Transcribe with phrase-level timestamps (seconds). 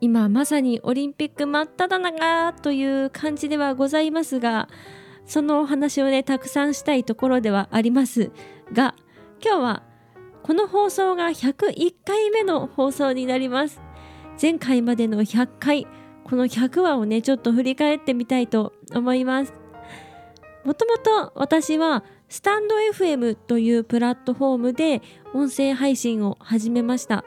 [0.00, 4.68] 今まさにオリンピック真っ只中という感じではございますが
[5.26, 8.30] そのお話をねたくさんしたいところではあります
[8.72, 8.94] が
[9.44, 9.82] 今日は
[10.42, 13.82] この放送が101回目の放送になります。
[14.40, 15.86] 前回までの100回
[16.24, 19.52] この100話をねちょっと振り返ってみたいと思います。
[20.64, 25.02] もともと私はスタンド FM というプラットフォームで
[25.34, 27.24] 音声配信を始めました。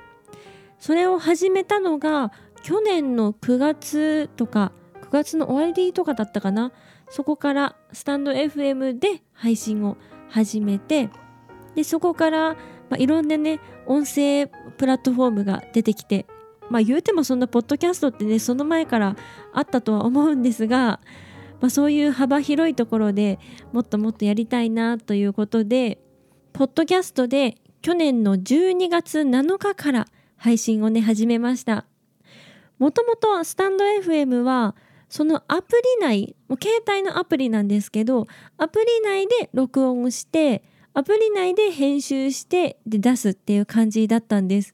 [0.79, 2.31] それを始めたのが
[2.63, 4.71] 去年の9月とか
[5.01, 6.71] 9月の終わりとかだったかな
[7.09, 9.97] そこからスタンド FM で配信を
[10.29, 11.09] 始めて
[11.75, 12.57] でそこから、ま
[12.91, 16.25] あ、いろんなね音声プラットフォームが出てきて
[16.69, 19.17] まあ言うてもそんなポッドキャストってねその前から
[19.53, 21.01] あったとは思うんですが、
[21.59, 23.39] まあ、そういう幅広いところで
[23.73, 25.99] もっともっとやりたいなということで
[26.53, 31.90] ポッドキャストで去年の12月7日から配信をね始めました。
[32.81, 34.75] もともとスタンド FM は
[35.07, 38.25] そのアプリ内もう携帯のアプリなんですけど
[38.57, 40.63] アプリ内で録音して
[40.95, 44.73] アプリ内で編集してで出すっていう感じだったんです。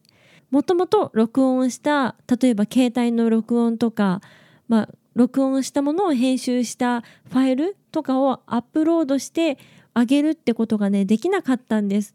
[0.50, 4.22] もともと録音した例えば携帯の録音とか
[4.68, 9.58] まあ録音したものを編集したファイルとかをアップロードして
[9.92, 12.14] あげるってことがねできなかったんです。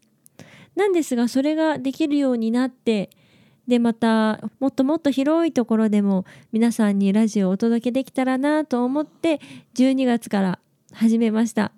[0.74, 3.10] なんですがそれができるようになって
[3.66, 9.40] でまたもっともっと広いところでも皆さんにラジオをお届けできたらなと思って
[9.74, 10.58] 12月から
[10.92, 11.72] 始めました。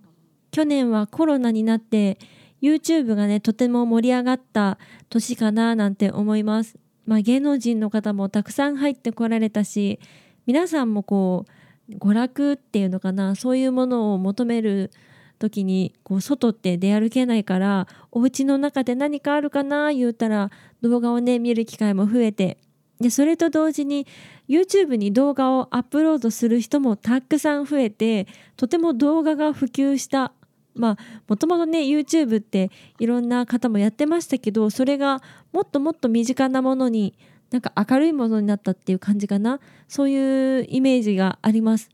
[0.51, 2.19] 去年はコロナになって
[2.63, 4.79] YouTube がねとても盛り上がった
[5.11, 6.77] 年かななんて思います。
[7.07, 10.01] まあ芸能人の方もたくさん入ってこられたし
[10.47, 11.47] 皆さんもこ
[11.89, 14.91] う娯楽っていうのかなそういうものを求める
[15.39, 20.51] 時にこう外って出歩けないからお家の中で何かあるかな言うたら
[20.83, 22.59] 動画をね見る機会も増えて
[23.01, 24.07] でそれと同時に
[24.49, 28.27] YouTube に動画をアップロードする人もたくさん増えて
[28.57, 30.33] とても動画が普及した
[30.75, 30.97] まあ
[31.29, 35.23] もともとね YouTube っていろんな方もやってましたけどそれが
[35.53, 37.19] もっともっと身近なものに
[37.51, 41.91] なんか明るいものになったっていう感じかなそういうイメージがあります。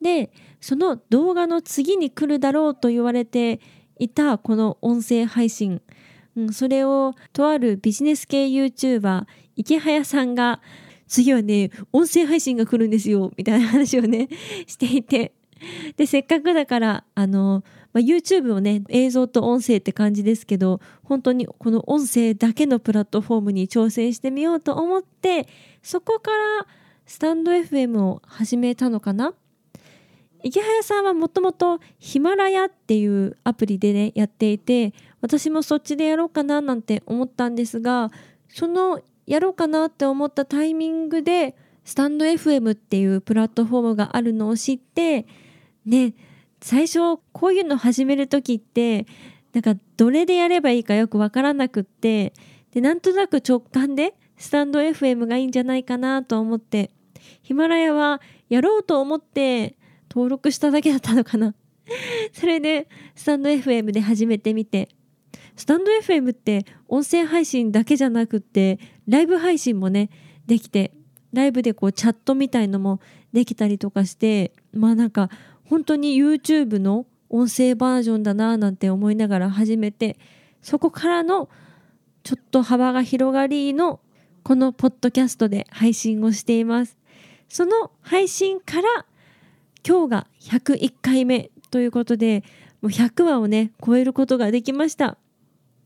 [0.00, 3.60] でその動画の次に来るだろうと言われて
[3.98, 5.82] いたこの音声配信、
[6.36, 9.24] うん、それをとあるビジネス系 YouTuber
[9.56, 10.60] 池早さんが
[11.06, 14.28] 次はね音声配信が来るんですよみたいな話をね
[14.66, 15.32] していて。
[15.98, 17.62] でせっかくだからあの、
[17.92, 25.46] まあ、YouTube をね映像と音声って感じですけど本当にこの音声だけのプラットフォームに挑戦してみようと思って
[25.82, 26.66] そこから
[27.04, 29.34] スタンド FM を始めたのかな？
[30.42, 38.10] 池早さんはもともとヒマラヤっていうアプリでねやっていて私もそっちでやろうかななんて思ったんですが
[38.48, 45.26] そのやろうかなって思ったタイミングでスタンド FM っていうプラットフォームがあるのを知って
[45.84, 46.14] ね
[46.60, 49.06] 最初こういうの始める時って
[49.52, 52.32] なんかどれでやればいいかよくわからなくって
[52.72, 56.90] でなんとなく直感でスタンド FM がいいんじゃないかなと思って
[57.42, 59.76] ヒマラヤはやろうと思って
[60.10, 61.54] 登録しただけだったのかな？
[62.32, 64.88] それでスタンド FM で始めてみて。
[65.56, 70.08] スタンド FM って音声配信だけじゃなくってライブ配信もね
[70.46, 70.92] できて
[71.34, 73.00] ライブでこうチャットみたいのも
[73.34, 75.28] できたりとかしてまあなんか
[75.64, 80.18] 本当に YouTube の音声バージョンだなぁなんて思いながら始めて
[80.62, 81.50] そこからの
[82.22, 84.00] ちょっと幅が広がりの
[84.42, 86.96] このポッドキャストで配信をしています。
[87.48, 89.04] その配信から
[89.86, 92.44] 今日が101回目ということで
[92.82, 95.16] もう100話をね超えることができました。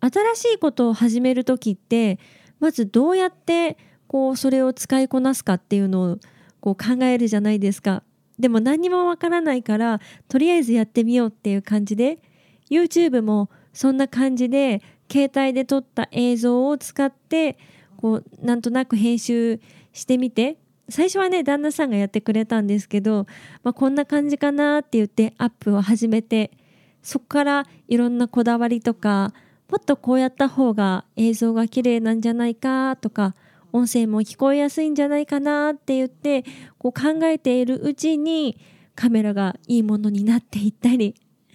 [0.00, 2.19] 新しいことを始める時って
[2.61, 6.19] まずどうやってこうそれを使いこなすかっていうのを
[6.61, 8.02] こう考えるじゃないですか。
[8.38, 12.19] でも何もわからないからとりあえずやってみようっていう感じで
[12.70, 17.58] YouTube もそんな感じで携帯で撮った映像を使って
[17.97, 19.61] こうなんとなく編集
[19.93, 20.58] してみて
[20.88, 23.26] 最初はね旦那さんがやってくれたんですけど、
[23.62, 26.50] まあ、こんな感じかなって言ってアップを始めて
[27.02, 29.32] そこからいろんなこだわりとか
[29.70, 33.34] もっとこうやった方が映像が綺麗なんじゃないかとか
[33.72, 36.44] 音声も聞こえやすいんじゃないかなって言って
[36.78, 38.58] こう考えているうちに
[38.94, 41.14] カメラがいいものになっていったり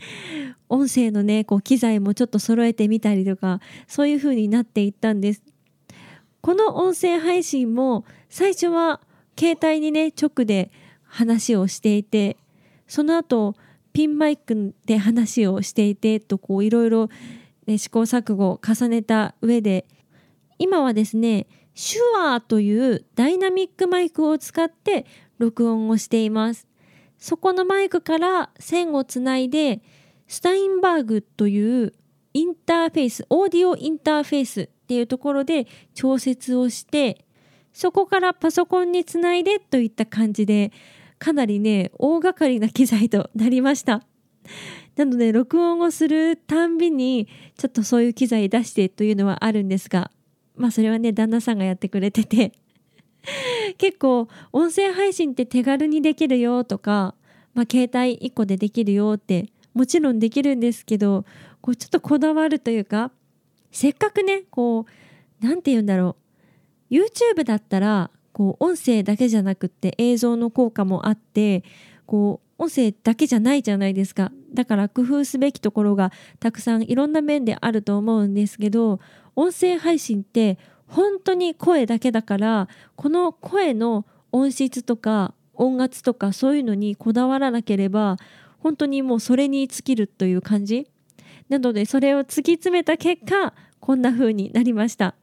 [0.67, 5.43] 音声のねこう機材もちょっと揃えてみたりとかそういう風になっていったんです。
[6.41, 9.01] この音声配信も最初は
[9.39, 10.69] 携帯にね直で
[11.03, 12.36] 話をしていて
[12.88, 13.56] その後
[13.94, 17.09] ピンマイクで話をしていてとこういろいろ
[17.68, 19.86] 試行錯誤を重ねた上で
[20.57, 25.06] 今はですね手話というダイナミックマイクを使って
[25.38, 26.68] 録音をしています。
[27.18, 29.81] そこのマイクから線をつないで
[30.27, 31.94] スタインバーグという
[32.33, 37.25] インターフェースオーディオインターフェースっていうところで調節をして
[37.74, 40.71] そこからパソコンにつないでといった感じで
[41.18, 44.04] かなりね大掛かりな機材となりました。
[44.95, 47.27] なので録音をするたんびに
[47.57, 50.12] ちょっとそういう機材出してというのはあるんですが
[50.56, 52.54] まあそれはね旦那さんがやってくれてて。
[53.77, 57.16] 結構音声配信って手軽にできるよとか、
[57.54, 61.25] まあ、携帯1個でできるよってもちろんできるんですけど
[61.62, 63.12] こうちょっとこだわるというか
[63.71, 66.28] せっかくねこう何て言うんだろう。
[66.89, 71.63] YouTube だったらこう音声だけじゃなくって映像の効果もあって
[72.06, 74.31] こう音声だけじゃないじゃないですか。
[74.53, 79.00] だから工夫すべきところがたくさんいろんな面であると思うんですけど
[79.36, 80.57] 音声配信って
[80.88, 88.18] 本当に声だけだからこの声の音質とか音圧とかそういうのにこだわらなければ
[88.59, 90.88] 本当にもうそれに尽きるという感じ。
[91.47, 95.15] なのでそれを突き詰めた結果こんな風になりました。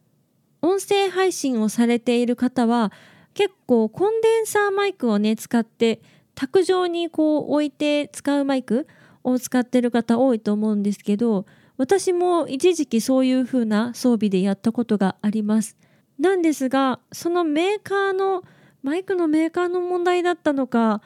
[0.63, 2.93] 音声配信をされている方は
[3.35, 6.01] 結構コンデンサーマイクをね使って
[6.35, 8.87] 卓上にこう置いて使うマイク
[9.25, 15.77] を使ってる方多いと思うんですけど私も一時期そういう風な装備でやったことがあります。
[16.19, 18.43] なんですがそのメーカーの
[18.83, 21.03] マイクのメーカーの問題だったのか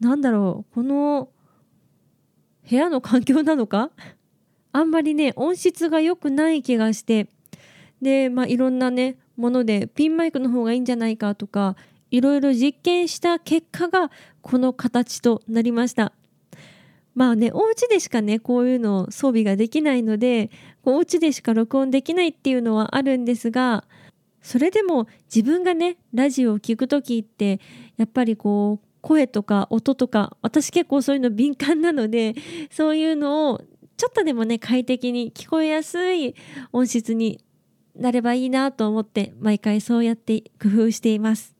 [0.00, 1.30] なんだろうこの
[2.68, 3.90] 部屋の環境なのか？
[4.72, 7.28] あんまりね音質が良くない気がして。
[8.02, 11.76] でまあいろんなねものでピンマイクの方がいいんじゃないかとか
[12.10, 14.10] いろいろ実験した結果が
[14.42, 16.12] この形となりました。
[17.14, 20.50] まあねお家でしかねこういうの装備ができないので
[20.84, 23.84] お家でしか録音できないっていうのはあるんですが
[24.42, 27.60] それでも自分がねラジオを聴く時って
[27.96, 32.34] やっぱりこう声とか音とか私結構そういうの敏感なので
[32.70, 33.60] そういうのを
[33.96, 36.34] ちょっとでもね快適に聞こえやすい
[36.72, 37.40] 音質に
[38.00, 41.54] なればいいなと思って毎回そうやって工夫しています。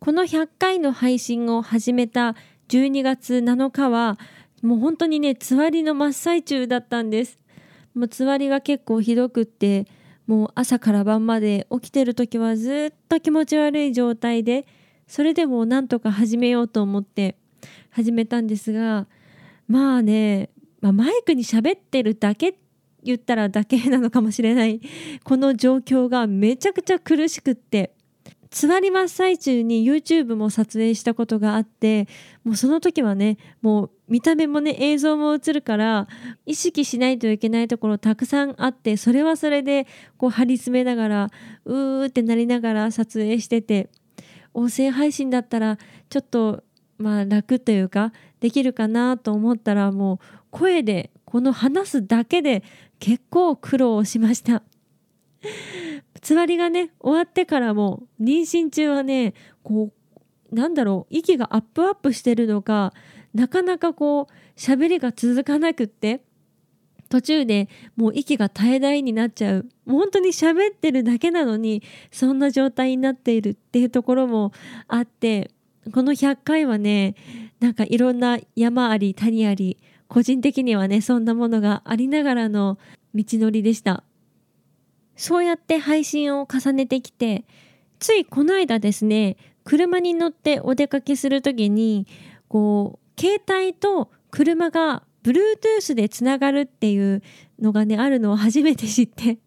[0.00, 2.34] この100回の配信を始めた
[2.68, 4.18] 12月7日は
[4.62, 7.38] もう本当にねつわりの真っ最中だったんです。
[7.94, 9.86] もうつわりが結構ひどくって
[10.26, 14.66] もう朝から晩まで起きてる時はずっと気持ち悪い状態で
[15.06, 17.36] それでもなんとか始めようと思って
[17.90, 19.06] 始めたんですが
[19.68, 20.50] まあね、
[20.80, 22.58] まあ、マイクに喋ってるだけ
[23.06, 24.80] 言ったらだけなのかもしれない。
[25.24, 27.92] この状況がめちゃくちゃ苦しくって。
[28.50, 32.06] 座り真っ最中に YouTube も撮影したことがあって。
[32.46, 36.06] もうその時はねもう見た目もね映像も映るから
[36.46, 41.30] 意識しないといけないところたくさんあってそれはそれでこう張り詰めながら
[41.64, 43.90] うーってなりながら撮影してて
[44.54, 45.76] 音声配信だったら
[46.08, 46.62] ちょっと
[46.98, 50.18] まあ楽というかできるかなと思ったらもう
[50.50, 52.62] 声でこの話すだけで
[52.98, 54.62] 結構苦労しました。
[56.20, 59.92] つわりがね終わってからも妊娠中はねこ
[60.50, 62.92] うなんだろう息がアップアップしてるのか
[63.34, 66.22] なかなかこう喋りが続かなくって
[67.08, 74.52] 途中でもう息が絶え絶えになっちゃうもう本当に喋ってるだけなのにそんな状態になっているっていうところも
[74.88, 75.50] あって
[75.92, 77.14] この100回はね
[77.60, 82.78] なんかいろんな山あり谷あり個人的にはねそんなものがありながらの
[83.14, 84.04] 道のりでした。
[85.16, 87.44] そうやって配信を重ねてきて
[87.98, 92.06] ついこの間ですね車に乗ってお出かけする時に
[92.48, 97.22] こう携帯と車が Bluetooth でつながるっていう
[97.58, 99.38] のがねあるのを初めて知って。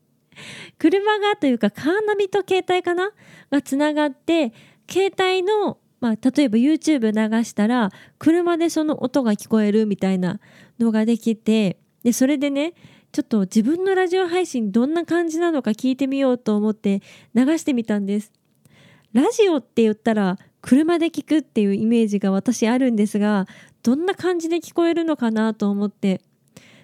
[0.78, 3.12] 車がというかカーナビと携帯かな？
[3.52, 4.54] がつながって
[4.90, 10.40] 携帯の、まあ、例えば YouTube 流したら車でその音が聞こえるみたいな
[10.80, 12.74] のができてでそれでね
[13.12, 17.02] ちょっと自分のラジオ配信どんな感じなのか聞いてみようと思って
[17.34, 18.32] 流してみたんです。
[19.14, 23.48] ラジオって言ったら車で聞くっていうイメージが私あるんですが
[23.82, 26.22] どんな感じで聞こえるのかなと思って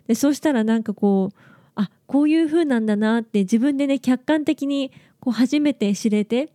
[0.07, 1.39] でそうしたらなんかこう
[1.75, 6.50] あこういう風なんだなって自分でね客観的にこう初めて知れて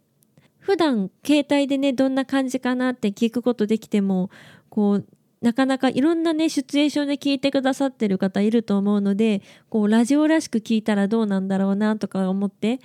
[0.61, 4.31] 普段携帯でねどんな感じかなって聞くことできても
[4.69, 5.07] こう
[5.43, 12.81] なかなかいろんなねシチュエーションで聞いてくださってる方いると思うのでこうラジオらしく聞いたらどうなんだろうなとか思って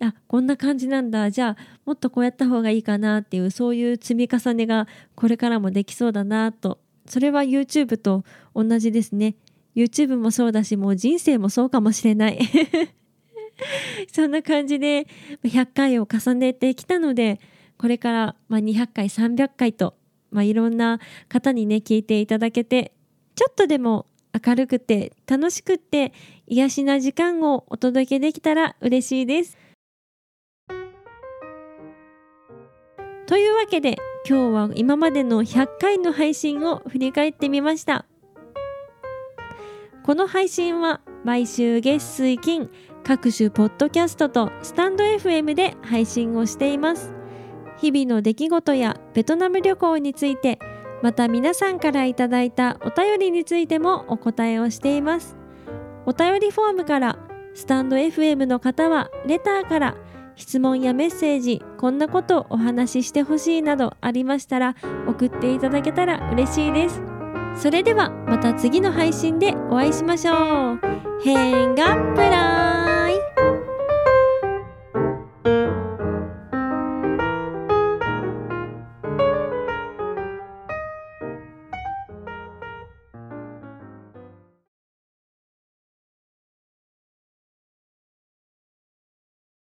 [0.00, 1.30] あこんな感じなんだ。
[1.30, 6.78] じゃあもっとこうやった方がいいかなっていうそういう積み重ねがこれからもできそうだなと。
[7.06, 9.36] それは YouTube と同じですね。
[9.76, 12.38] YouTube もそうだしもう人生もそうかもしれない。
[14.12, 15.06] そんな感じで
[15.44, 17.40] 100回を重ねてきたので
[17.76, 19.94] これからま200回300回と、
[20.30, 22.92] まあ、いろんな方にね聞いていただけて
[23.34, 24.06] ちょっとでも
[24.46, 26.12] 明るくて楽しくって
[26.46, 29.64] 癒しな時間をお届けできたら嬉しいです。
[33.26, 33.96] というわけで
[34.28, 38.04] 今日は今までの100回の配信を振り返ってみました
[40.04, 42.70] この配信は毎週月水金
[43.06, 47.12] 各種ポッドキャストとスタンド FM で配信をしています。
[47.76, 50.58] 日々の出来事やベトナム旅行について
[51.02, 55.36] また皆さんからいただいたお便りについてもお答えをしています。
[56.06, 57.18] お便りフォームから
[57.52, 59.96] スタンド FM の方はレターから
[60.36, 67.02] 質問やメッセージこんなことお話ししてほしいなどありましたら送っていただけたら嬉しいです。
[67.56, 70.80] それではまた次の配信でお会いしましょう。
[71.22, 72.63] 変がプラン。